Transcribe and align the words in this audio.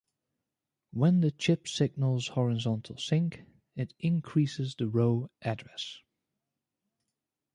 When 0.91 1.21
the 1.21 1.29
chip 1.29 1.67
signals 1.67 2.29
horizontal 2.29 2.97
sync 2.97 3.43
it 3.75 3.93
increases 3.99 4.73
the 4.73 4.87
row 4.87 5.29
address. 5.43 5.99